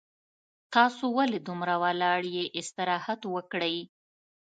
تاسو 0.73 1.03
ولې 1.17 1.39
دومره 1.47 1.73
ولاړ 1.83 2.19
یي 2.35 2.45
استراحت 2.59 3.21
وکړئ 3.33 3.77